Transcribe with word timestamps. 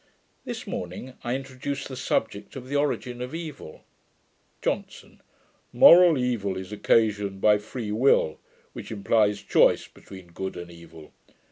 This 0.45 0.65
morning 0.65 1.13
I 1.23 1.35
introduced 1.35 1.87
the 1.87 1.95
subject 1.95 2.55
of 2.55 2.67
the 2.67 2.75
origin 2.75 3.21
of 3.21 3.35
evil. 3.35 3.83
JOHNSON. 4.63 5.21
'Moral 5.71 6.17
evil 6.17 6.57
is 6.57 6.71
occasioned 6.71 7.39
by 7.39 7.59
free 7.59 7.91
will, 7.91 8.39
which 8.73 8.91
implies 8.91 9.43
choice 9.43 9.87
between 9.87 10.31
good 10.31 10.57
and 10.57 10.71
evil. 10.71 11.13